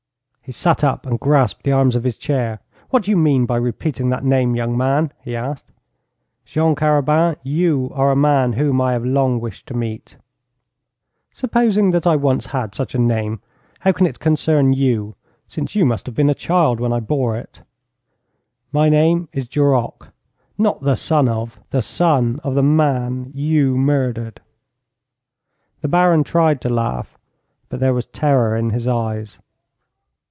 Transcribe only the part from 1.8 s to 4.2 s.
of his chair. 'What do you mean by repeating